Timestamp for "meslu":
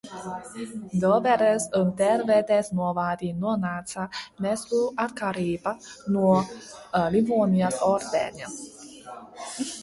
4.47-4.81